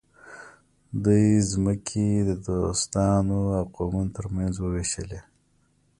دوی 1.03 1.25
ځمکې 1.51 2.07
د 2.29 2.31
دوستانو 2.47 3.39
او 3.57 3.63
قومونو 3.75 4.15
ترمنځ 4.17 4.53
وویشلې. 4.59 5.19